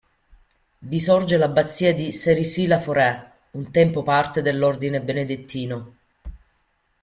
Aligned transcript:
Vi 0.79 0.99
sorge 0.99 1.37
l'abbazia 1.37 1.93
di 1.93 2.11
Cerisy-la-Forêt, 2.11 3.33
un 3.51 3.69
tempo 3.69 4.01
parte 4.01 4.41
dell'ordine 4.41 4.99
benedettino. 4.99 5.93